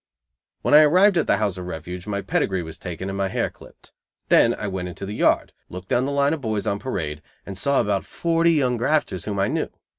When 0.63 0.73
I 0.73 0.81
arrived 0.81 1.15
at 1.15 1.27
the 1.27 1.37
House 1.37 1.59
of 1.59 1.67
Refuge, 1.67 2.07
my 2.07 2.21
pedigree 2.23 2.63
was 2.63 2.79
taken 2.79 3.07
and 3.07 3.15
my 3.15 3.27
hair 3.27 3.51
clipped. 3.51 3.91
Then 4.29 4.55
I 4.55 4.65
went 4.65 4.87
into 4.87 5.05
the 5.05 5.13
yard, 5.13 5.53
looked 5.69 5.89
down 5.89 6.05
the 6.05 6.11
line 6.11 6.33
of 6.33 6.41
boys 6.41 6.65
on 6.65 6.79
parade 6.79 7.21
and 7.45 7.55
saw 7.55 7.79
about 7.79 8.03
forty 8.05 8.53
young 8.53 8.77
grafters 8.77 9.25
whom 9.25 9.37
I 9.37 9.47
knew. 9.47 9.69